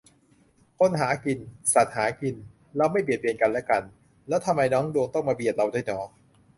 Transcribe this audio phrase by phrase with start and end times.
[0.79, 1.37] คนหากิน
[1.73, 2.35] สัตว์หากิน
[2.77, 3.83] เราไม่เบียดเบียนกันและกัน
[4.27, 5.99] แล้วทำไมน้องดวงต้องมาเบียดเราด้วยหนอ